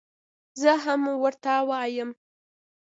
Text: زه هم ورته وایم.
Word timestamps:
زه 0.61 0.71
هم 0.83 1.01
ورته 1.23 1.53
وایم. 1.69 2.09